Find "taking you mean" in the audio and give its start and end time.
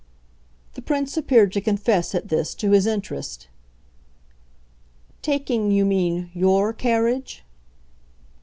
5.21-6.31